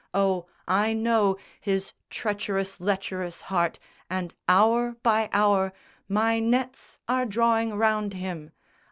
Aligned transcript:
Oh, 0.15 0.47
I 0.67 0.93
know 0.93 1.37
His 1.59 1.93
treacherous 2.09 2.79
lecherous 2.81 3.41
heart, 3.41 3.77
and 4.09 4.33
hour 4.49 4.95
by 5.03 5.29
hour 5.31 5.73
My 6.09 6.39
nets 6.39 6.97
are 7.07 7.27
drawing 7.27 7.75
round 7.75 8.13
him. 8.15 8.51